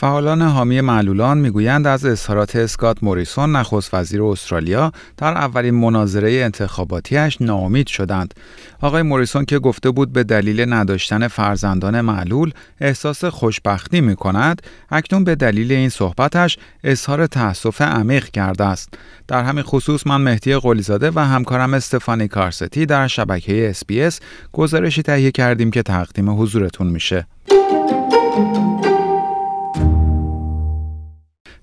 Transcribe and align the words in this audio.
فعالان 0.00 0.42
حامی 0.42 0.80
معلولان 0.80 1.38
می‌گویند 1.38 1.86
از 1.86 2.04
اظهارات 2.04 2.56
اسکات 2.56 3.02
موریسون 3.02 3.56
نخست 3.56 3.94
وزیر 3.94 4.22
استرالیا 4.22 4.92
در 5.16 5.32
اولین 5.32 5.74
مناظره 5.74 6.30
انتخاباتیش 6.32 7.40
ناامید 7.40 7.86
شدند. 7.86 8.34
آقای 8.80 9.02
موریسون 9.02 9.44
که 9.44 9.58
گفته 9.58 9.90
بود 9.90 10.12
به 10.12 10.24
دلیل 10.24 10.72
نداشتن 10.72 11.28
فرزندان 11.28 12.00
معلول 12.00 12.52
احساس 12.80 13.24
خوشبختی 13.24 14.00
می 14.00 14.16
کند، 14.16 14.62
اکنون 14.90 15.24
به 15.24 15.34
دلیل 15.34 15.72
این 15.72 15.88
صحبتش 15.88 16.58
اظهار 16.84 17.26
تأسف 17.26 17.82
عمیق 17.82 18.24
کرده 18.24 18.64
است. 18.64 18.94
در 19.28 19.42
همین 19.42 19.62
خصوص 19.62 20.06
من 20.06 20.20
مهدی 20.20 20.56
قلیزاده 20.56 21.10
و 21.14 21.18
همکارم 21.18 21.74
استفانی 21.74 22.28
کارستی 22.28 22.86
در 22.86 23.06
شبکه 23.06 23.70
SBS 23.70 24.20
گزارشی 24.52 25.02
تهیه 25.02 25.30
کردیم 25.30 25.70
که 25.70 25.82
تقدیم 25.82 26.40
حضورتون 26.42 26.86
میشه. 26.86 27.26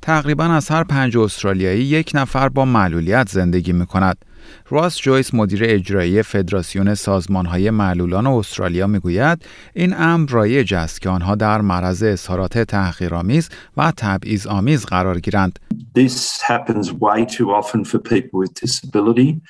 تقریبا 0.08 0.44
از 0.44 0.70
هر 0.70 0.84
پنج 0.84 1.18
استرالیایی 1.18 1.84
یک 1.84 2.12
نفر 2.14 2.50
با 2.50 2.66
معلولیت 2.66 3.30
زندگی 3.30 3.74
می 3.74 3.86
کند. 3.86 4.26
راس 4.70 4.98
جویس 4.98 5.34
مدیر 5.34 5.60
اجرایی 5.64 6.24
فدراسیون 6.24 6.96
سازمانهای 6.96 7.70
معلولان 7.70 8.28
استرالیا 8.28 8.88
می‌گوید 8.88 9.46
این 9.74 9.94
امر 9.98 10.30
رایج 10.30 10.74
است 10.74 11.02
که 11.02 11.10
آنها 11.10 11.36
در 11.36 11.62
معرض 11.62 12.04
اظهارات 12.04 12.58
تحقیرآمیز 12.58 13.50
و 13.78 13.94
تبعیض 13.98 14.48
آمیز 14.48 14.86
قرار 14.86 15.20
گیرند. 15.20 15.60
This 15.98 16.42
happens 16.42 16.92
way 16.92 17.26
too 17.26 17.52
often 17.52 17.84
for 17.84 18.00
people 18.00 18.40
with 18.44 18.54
disability, 18.66 19.42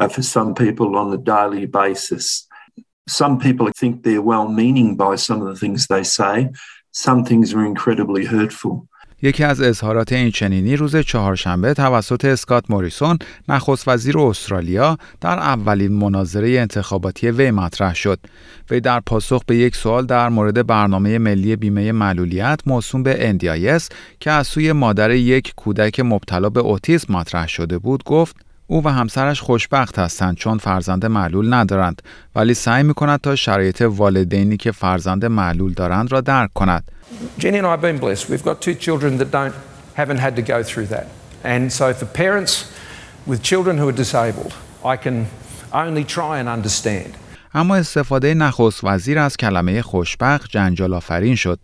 uh, 0.00 0.08
for 0.08 0.22
some 0.22 0.54
people 0.54 0.96
on 0.96 1.12
a 1.12 1.20
daily 1.34 1.66
basis. 1.66 2.48
Some 3.08 3.38
people 3.38 3.66
think 3.80 4.02
they're 4.02 4.28
well 4.32 4.48
meaning 4.62 4.96
by 4.96 5.16
some 5.16 5.40
of 5.42 5.48
the 5.52 5.60
things 5.66 5.86
they 5.86 6.04
say. 6.04 6.50
Some 6.92 7.24
things 7.24 7.54
are 7.54 7.64
incredibly 7.72 8.24
hurtful. 8.36 8.74
یکی 9.24 9.44
از 9.44 9.60
اظهارات 9.60 10.12
این 10.12 10.30
چنینی 10.30 10.76
روز 10.76 10.96
چهارشنبه 10.96 11.74
توسط 11.74 12.24
اسکات 12.24 12.64
موریسون 12.68 13.18
نخست 13.48 13.88
وزیر 13.88 14.18
استرالیا 14.18 14.98
در 15.20 15.38
اولین 15.38 15.92
مناظره 15.92 16.48
انتخاباتی 16.48 17.30
وی 17.30 17.50
مطرح 17.50 17.94
شد. 17.94 18.18
وی 18.70 18.80
در 18.80 19.00
پاسخ 19.00 19.44
به 19.46 19.56
یک 19.56 19.76
سوال 19.76 20.06
در 20.06 20.28
مورد 20.28 20.66
برنامه 20.66 21.18
ملی 21.18 21.56
بیمه 21.56 21.92
معلولیت 21.92 22.60
موسوم 22.66 23.02
به 23.02 23.38
NDIS 23.38 23.82
که 24.20 24.30
از 24.30 24.46
سوی 24.46 24.72
مادر 24.72 25.10
یک 25.10 25.52
کودک 25.56 26.00
مبتلا 26.00 26.48
به 26.48 26.60
اوتیسم 26.60 27.14
مطرح 27.14 27.48
شده 27.48 27.78
بود 27.78 28.04
گفت 28.04 28.36
او 28.66 28.84
و 28.84 28.88
همسرش 28.88 29.40
خوشبخت 29.40 29.98
هستند 29.98 30.36
چون 30.36 30.58
فرزند 30.58 31.06
معلول 31.06 31.54
ندارند 31.54 32.02
ولی 32.36 32.54
سعی 32.54 32.82
می 32.82 32.94
کند 32.94 33.20
تا 33.20 33.36
شرایط 33.36 33.80
والدینی 33.80 34.56
که 34.56 34.72
فرزند 34.72 35.24
معلول 35.24 35.72
دارند 35.72 36.12
را 36.12 36.20
درک 36.20 36.52
کند. 36.52 36.90
Jenny 37.38 37.58
and 37.58 37.66
I 37.66 37.76
have 37.76 37.82
been 37.82 37.98
blessed. 37.98 38.28
We've 38.30 38.44
got 38.44 38.60
two 38.60 38.74
children 38.74 39.18
that 39.18 39.30
don't 39.30 39.54
haven't 39.94 40.20
had 40.26 40.34
to 40.36 40.42
go 40.42 40.62
through 40.62 40.88
that. 40.94 41.06
And 41.44 41.72
so 41.72 41.92
for 41.92 42.06
parents 42.06 42.52
with 43.30 43.42
children 43.42 43.74
who 43.78 43.86
are 43.88 43.98
disabled, 44.04 44.52
I 44.92 44.96
can 45.04 45.16
only 45.72 46.04
try 46.04 46.38
and 46.40 46.48
understand. 46.48 47.14
اما 47.54 47.76
استفاده 47.76 48.34
نخست 48.34 48.84
وزیر 48.84 49.18
از 49.18 49.36
کلمه 49.36 49.82
خوشبخت 49.82 50.50
جنجال 50.50 50.94
آفرین 50.94 51.34
شد. 51.34 51.58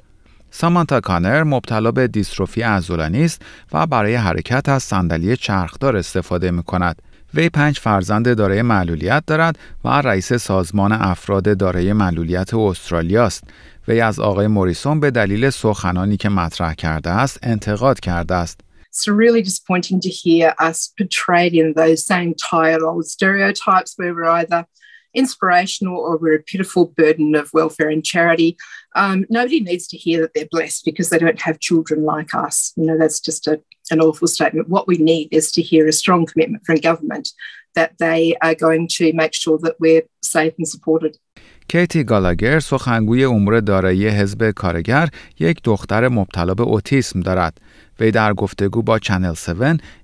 سامانتا 0.50 1.00
کانر 1.00 1.42
مبتلا 1.42 1.92
به 1.92 2.08
دیستروفی 2.08 2.62
عضلانی 2.62 3.24
است 3.24 3.42
و 3.72 3.86
برای 3.86 4.14
حرکت 4.14 4.68
از 4.68 4.82
صندلی 4.82 5.36
چرخدار 5.36 5.97
استفاده 5.97 6.50
می 6.50 6.62
کند. 6.62 7.02
وی 7.34 7.48
پنج 7.48 7.78
فرزند 7.78 8.36
دارای 8.36 8.62
معلولیت 8.62 9.22
دارد 9.26 9.58
و 9.84 9.88
رئیس 9.88 10.32
سازمان 10.32 10.92
افراد 10.92 11.58
دارای 11.58 11.92
معلولیت 11.92 12.54
استرالیا 12.54 13.25
است. 13.25 13.44
وی 13.88 14.00
از 14.00 14.20
آقای 14.20 14.47
موریسون 14.47 15.00
به 15.00 15.10
دلیل 15.10 15.50
سخنانی 15.50 16.16
که 16.16 16.28
مطرح 16.28 16.75
کرده 16.75 17.10
است 17.10 17.38
انتقاد 17.42 18.00
کرده 18.00 18.34
است. 18.34 18.60
It's 18.92 19.06
really 19.06 19.42
disappointing 19.42 20.00
to 20.00 20.08
hear 20.08 20.52
us 20.58 20.78
portrayed 20.98 21.54
in 21.54 21.75
those 21.75 22.04
same 22.04 22.34
tired 22.50 22.82
old 22.82 23.06
stereotypes 23.06 23.91
where 23.96 24.12
we're 24.16 24.34
either 24.41 24.66
inspirational 25.16 25.97
or 25.97 26.17
we're 26.17 26.35
a 26.35 26.44
pitiful 26.44 26.88
burden 26.97 27.35
of 27.35 27.50
welfare 27.53 27.89
and 27.89 28.03
charity. 28.03 28.57
Um, 28.95 29.25
nobody 29.29 29.61
needs 29.61 29.88
to 29.88 29.97
hear 29.97 30.22
that 30.22 30.33
they're 30.33 30.47
blessed 30.51 30.85
because 30.85 31.09
they 31.09 31.17
don't 31.17 31.41
have 31.41 31.59
children 31.59 32.03
like 32.03 32.35
us. 32.35 32.73
You 32.75 32.85
know, 32.85 32.97
that's 32.97 33.19
just 33.19 33.47
a, 33.47 33.61
an 33.91 34.01
awful 34.01 34.28
statement. 34.28 34.69
What 34.69 34.88
we 34.88 34.97
need 34.97 35.29
is 35.31 35.51
to 35.53 35.61
hear 35.61 35.88
a 35.88 35.94
strong 35.94 36.25
commitment 36.25 36.66
from 36.66 36.78
government 36.78 37.29
that 37.75 37.97
they 37.97 38.35
are 38.41 38.56
going 38.56 38.88
to 38.97 39.13
make 39.13 39.33
sure 39.33 39.57
that 39.59 39.75
we're 39.79 40.03
safe 40.22 40.53
and 40.57 40.67
supported. 40.67 41.17
کیتی 41.67 42.03
گالاگر 42.03 42.59
سخنگوی 42.59 43.23
امور 43.23 43.59
دارایی 43.59 44.07
حزب 44.07 44.51
کارگر 44.51 45.09
یک 45.39 45.63
دختر 45.63 46.07
مبتلا 46.07 46.53
به 46.53 46.63
اوتیسم 46.63 47.19
دارد. 47.19 47.57
وی 48.00 48.11
در 48.11 48.33
گفتگو 48.33 48.81
با 48.81 49.00
چنل 49.00 49.29
7 49.29 49.50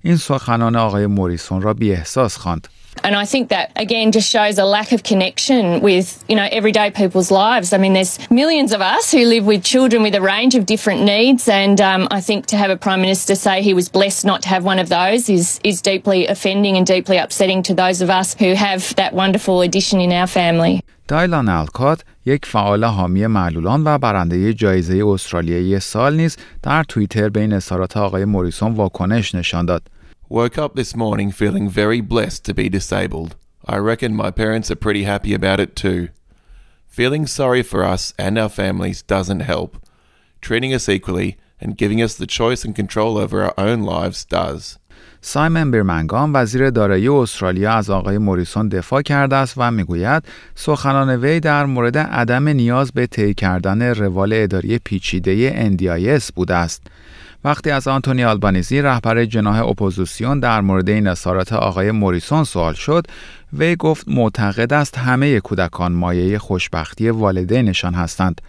این 0.02 0.16
سخنان 0.16 0.76
آقای 0.76 1.06
موریسون 1.06 1.62
را 1.62 1.74
بی 1.74 1.92
احساس 1.92 2.36
خواند. 2.36 2.68
And 3.04 3.16
I 3.16 3.24
think 3.24 3.48
that 3.48 3.72
again 3.76 4.12
just 4.12 4.28
shows 4.30 4.58
a 4.58 4.64
lack 4.64 4.92
of 4.92 5.02
connection 5.02 5.80
with, 5.80 6.24
you 6.28 6.36
know, 6.36 6.48
everyday 6.52 6.90
people's 6.90 7.30
lives. 7.30 7.72
I 7.72 7.78
mean, 7.78 7.94
there's 7.94 8.18
millions 8.30 8.72
of 8.72 8.80
us 8.80 9.10
who 9.10 9.24
live 9.24 9.44
with 9.46 9.64
children 9.64 10.02
with 10.02 10.14
a 10.14 10.20
range 10.20 10.54
of 10.54 10.66
different 10.66 11.02
needs. 11.02 11.48
And 11.48 11.80
um, 11.80 12.06
I 12.10 12.20
think 12.20 12.46
to 12.46 12.56
have 12.56 12.70
a 12.70 12.76
Prime 12.76 13.00
Minister 13.00 13.34
say 13.34 13.62
he 13.62 13.74
was 13.74 13.88
blessed 13.88 14.24
not 14.24 14.42
to 14.42 14.48
have 14.48 14.64
one 14.64 14.78
of 14.78 14.88
those 14.88 15.28
is, 15.28 15.58
is 15.64 15.80
deeply 15.82 16.26
offending 16.26 16.76
and 16.76 16.86
deeply 16.86 17.16
upsetting 17.16 17.62
to 17.64 17.74
those 17.74 18.02
of 18.02 18.10
us 18.10 18.34
who 18.34 18.54
have 18.54 18.94
that 18.96 19.14
wonderful 19.14 19.62
addition 19.62 20.00
in 20.00 20.12
our 20.12 20.26
family. 20.26 20.82
دایلان 21.08 21.48
الکات 21.48 22.00
یک 22.26 22.46
فعال 22.46 22.84
حامی 22.84 23.26
معلولان 23.26 23.84
و 23.84 23.98
برنده 23.98 24.54
جایزه 24.54 25.06
استرالیایی 25.06 25.80
سال 25.80 26.16
نیز 26.16 26.36
در 26.62 26.84
توییتر 26.84 27.28
به 27.28 27.40
این 27.40 27.52
اظهارات 27.52 27.96
آقای 27.96 28.24
موریسون 28.24 28.72
واکنش 28.72 29.34
نشان 29.34 29.66
داد. 29.66 29.82
Woke 30.28 30.56
up 30.56 30.74
this 30.74 30.96
morning 30.96 31.30
feeling 31.30 31.68
very 31.68 32.00
blessed 32.00 32.44
to 32.46 32.54
be 32.54 32.68
disabled. 32.68 33.36
I 33.66 33.76
reckon 33.76 34.14
my 34.14 34.30
parents 34.30 34.70
are 34.70 34.76
pretty 34.76 35.04
happy 35.04 35.34
about 35.34 35.60
it 35.60 35.76
too. 35.76 36.08
Feeling 36.88 37.26
sorry 37.26 37.62
for 37.62 37.84
us 37.84 38.14
and 38.18 38.38
our 38.38 38.48
families 38.48 39.02
doesn't 39.02 39.40
help. 39.40 39.76
Treating 40.40 40.74
us 40.74 40.88
equally 40.88 41.36
and 41.60 41.76
giving 41.76 42.02
us 42.02 42.14
the 42.14 42.26
choice 42.26 42.64
and 42.64 42.74
control 42.74 43.16
over 43.16 43.42
our 43.42 43.54
own 43.58 43.82
lives 43.82 44.24
does. 44.24 44.78
سایمن 45.24 45.70
بیرمنگام 45.70 46.30
وزیر 46.34 46.70
دارایی 46.70 47.08
استرالیا 47.08 47.72
از 47.72 47.90
آقای 47.90 48.18
موریسون 48.18 48.68
دفاع 48.68 49.02
کرده 49.02 49.36
است 49.36 49.54
و 49.56 49.70
میگوید 49.70 50.24
سخنان 50.54 51.10
وی 51.10 51.40
در 51.40 51.66
مورد 51.66 51.98
عدم 51.98 52.48
نیاز 52.48 52.92
به 52.92 53.06
طی 53.06 53.34
کردن 53.34 53.82
روال 53.82 54.32
اداری 54.32 54.78
پیچیده 54.78 55.70
NDIS 55.70 56.32
بوده 56.34 56.54
است. 56.54 56.82
وقتی 57.47 57.71
از 57.71 57.87
آنتونی 57.87 58.23
آلبانیزی 58.23 58.81
رهبر 58.81 59.25
جناح 59.25 59.67
اپوزیسیون 59.67 60.39
در 60.39 60.61
مورد 60.61 60.89
این 60.89 61.07
اظهارات 61.07 61.53
آقای 61.53 61.91
موریسون 61.91 62.43
سوال 62.43 62.73
شد 62.73 63.07
وی 63.53 63.75
گفت 63.75 64.07
معتقد 64.07 64.73
است 64.73 64.97
همه 64.97 65.39
کودکان 65.39 65.91
مایه 65.91 66.39
خوشبختی 66.39 67.09
والدینشان 67.09 67.93
هستند 67.93 68.41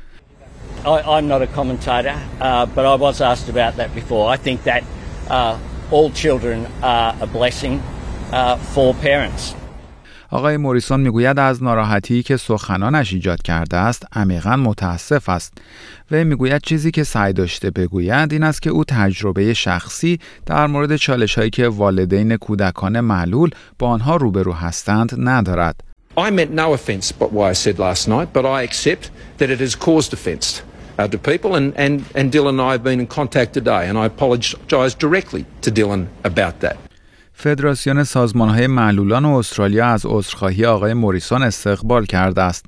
I, 0.85 1.01
I'm 1.15 1.29
not 1.29 1.43
a 1.43 1.47
commentator, 1.47 2.17
uh, 2.41 2.67
but 2.67 2.85
I 2.87 2.95
was 2.95 3.21
asked 3.21 3.49
about 3.49 3.77
that 3.77 3.95
before. 3.95 4.25
I 4.35 4.37
think 4.37 4.63
that 4.65 4.83
uh, 5.31 5.59
all 5.91 6.11
children 6.11 6.67
are 6.83 7.15
a 7.21 7.27
blessing 7.27 7.83
uh, 8.33 8.57
for 8.75 8.95
parents. 8.95 9.55
آقای 10.31 10.57
موریسون 10.57 11.01
می‌گوید 11.01 11.39
از 11.39 11.63
ناراحتی 11.63 12.23
که 12.23 12.37
سخنانش 12.37 13.13
ایجاد 13.13 13.43
کرده 13.43 13.77
است 13.77 14.07
عمیقا 14.13 14.57
متاسف 14.57 15.29
است. 15.29 15.53
و 16.11 16.25
می‌گوید 16.25 16.63
چیزی 16.63 16.91
که 16.91 17.05
سعی 17.05 17.33
داشته 17.33 17.71
بگوید 17.71 18.33
این 18.33 18.43
است 18.43 18.63
که 18.63 18.71
او 18.71 18.85
تجربه 18.85 19.55
شخصی 19.55 20.19
در 20.47 20.67
مورد 20.67 20.97
چالش 20.97 21.39
هایی 21.39 21.51
که 21.51 21.69
والدین 21.69 22.37
کودکان 22.37 23.01
معلول 23.01 23.51
با 23.79 23.89
آنها 23.89 24.17
روبرو 24.17 24.53
هستند 24.53 25.11
ندارد. 25.19 25.81
I 26.19 26.31
meant 26.31 26.51
no 26.51 26.73
offence 26.73 27.13
by 27.13 27.27
what 27.27 27.47
I 27.51 27.53
said 27.53 27.79
last 27.79 28.09
night, 28.09 28.29
but 28.33 28.45
I 28.45 28.63
accept 28.69 29.11
that 29.39 29.51
it 29.51 29.61
has 29.61 29.75
caused 29.77 30.13
offence 30.13 30.63
uh, 30.99 31.07
to 31.07 31.19
people, 31.31 31.55
and, 31.55 31.67
and, 31.85 32.05
and 32.19 32.33
Dylan 32.33 32.55
and 32.57 32.61
I 32.61 32.73
have 32.73 32.83
been 32.83 33.01
in 33.01 33.07
contact 33.07 33.53
today, 33.55 33.83
and 33.89 33.97
I 33.97 34.07
apologise 34.07 34.95
directly 34.95 35.45
to 35.65 35.71
Dylan 35.71 36.03
about 36.25 36.61
that. 36.65 36.88
فدراسیون 37.41 38.05
سازمانهای 38.05 38.67
معلولان 38.67 39.25
استرالیا 39.25 39.87
از 39.87 40.07
عذرخواهی 40.07 40.67
آقای 40.67 40.95
موریسون 40.95 41.43
استقبال 41.43 42.07
کرده 42.07 42.43
است. 42.43 42.67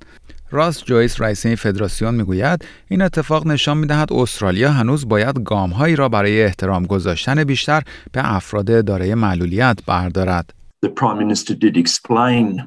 راست 0.51 0.85
جویس 0.85 1.21
رئیس 1.21 1.47
این 1.47 1.55
فدراسیون 1.55 2.15
می‌گوید 2.15 2.65
این 2.89 3.03
اتفاق 3.03 3.47
نشان 3.47 3.77
می‌دهد 3.77 4.13
استرالیا 4.13 4.73
هنوز 4.73 5.09
باید 5.09 5.43
گامهایی 5.45 5.97
را 5.97 6.09
برای 6.09 6.43
احترام 6.43 6.87
گذاشتن 6.87 7.45
بیشتر 7.45 7.83
به 8.13 8.35
افراد 8.35 8.85
دارای 8.85 9.15
معلولیت 9.15 9.79
بردارد. 9.87 10.55
The 10.87 10.89
Prime 10.89 11.19
Minister 11.19 11.55
did 11.55 11.77
explain 11.77 12.63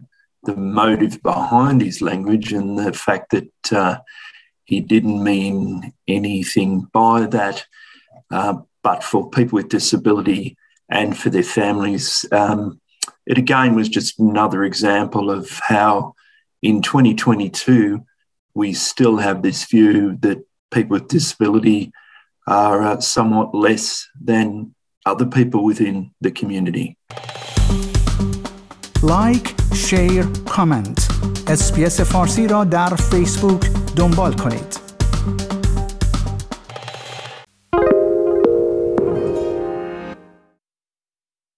the 0.48 0.56
motive 0.56 1.22
behind 1.24 1.82
his 1.82 2.02
language 2.02 2.54
and 2.54 2.80
the 2.80 2.94
fact 2.94 3.26
that 3.36 3.72
uh, 3.72 3.96
he 4.66 4.82
didn't 4.82 5.24
mean 5.24 5.58
anything 6.08 6.72
by 7.02 7.18
that. 7.38 7.58
Uh, 8.38 8.54
but 8.88 9.00
for 9.10 9.30
people 9.30 9.56
with 9.60 9.70
disability 9.70 10.58
and 10.89 11.17
for 11.17 11.31
their 11.31 11.43
families. 11.43 12.25
Um, 12.33 12.81
it 13.27 13.39
again 13.39 13.75
was 13.75 13.89
just 13.89 14.19
another 14.19 14.65
example 14.65 15.31
of 15.31 15.61
how 15.69 16.15
in 16.63 16.83
2022 16.83 18.05
we 18.55 18.73
still 18.73 19.19
have 19.19 19.43
this 19.43 19.65
view 19.65 20.17
that 20.21 20.39
people 20.71 20.95
with 20.95 21.09
disability 21.09 21.93
are 22.47 22.83
uh, 22.83 23.01
somewhat 23.01 23.55
less 23.55 24.09
than 24.21 24.75
other 25.07 25.27
people 25.27 25.65
within 25.65 26.11
the 26.21 26.31
community. 26.31 26.97
لایک، 29.03 29.55
شیر، 29.75 30.25
کامنت. 30.49 31.09
اسپیس 31.47 32.01
فارسی 32.01 32.47
را 32.47 32.65
در 32.65 32.95
فیسبوک 32.95 33.71
دنبال 33.97 34.33
کنید. 34.33 34.82